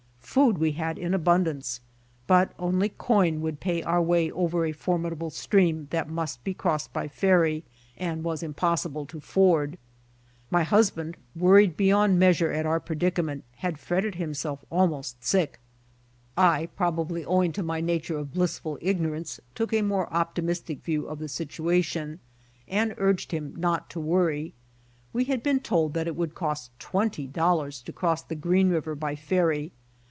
Food 0.19 0.59
we 0.59 0.71
had 0.71 0.97
in 0.97 1.13
abundance, 1.13 1.81
but 2.25 2.53
only 2.57 2.87
coin 2.87 3.41
would 3.41 3.59
pay 3.59 3.83
our 3.83 4.01
way 4.01 4.31
over 4.31 4.63
a 4.65 4.71
formidable 4.71 5.29
stream 5.29 5.87
that 5.89 6.07
must 6.07 6.41
be 6.45 6.53
crossed 6.53 6.93
by 6.93 7.09
ferry 7.09 7.65
and 7.97 8.23
was 8.23 8.41
impossible 8.41 9.05
to 9.07 9.19
ford. 9.19 9.77
My 10.49 10.63
husband, 10.63 11.17
worried 11.35 11.75
beyond 11.75 12.17
measure 12.17 12.49
at. 12.49 12.65
our 12.65 12.79
predica 12.79 13.21
ment, 13.25 13.43
had 13.57 13.77
fretted 13.77 14.15
himself 14.15 14.63
almost 14.69 15.21
sick. 15.21 15.59
I, 16.37 16.69
probably 16.77 17.25
owing 17.25 17.51
to 17.51 17.61
my 17.63 17.81
nature 17.81 18.17
of 18.17 18.31
blissful 18.33 18.79
ignorance, 18.81 19.41
took 19.53 19.73
a 19.73 19.81
more 19.81 20.07
optimistic 20.13 20.81
view 20.81 21.07
of 21.07 21.19
the 21.19 21.27
situation 21.27 22.21
and 22.69 22.95
urged 22.97 23.33
him 23.33 23.53
not 23.57 23.57
88 23.57 23.61
BY 23.61 23.67
ox 23.67 23.81
TEAM 23.81 23.87
TO 23.89 23.93
CALIFORNIA 23.93 24.13
to 24.13 24.13
worry. 24.13 24.53
We 25.11 25.23
had 25.25 25.43
been 25.43 25.59
told 25.59 25.93
that 25.95 26.07
it 26.07 26.15
would 26.15 26.35
cost 26.35 26.71
twenty 26.79 27.27
dollars 27.27 27.81
to 27.81 27.91
cross 27.91 28.23
the 28.23 28.35
Green 28.35 28.69
river 28.69 28.95
by 28.95 29.17
ferry. 29.17 29.73